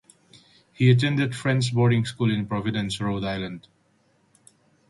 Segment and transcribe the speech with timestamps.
[0.73, 3.67] He attended Friends Boarding School in Providence, Rhode Island.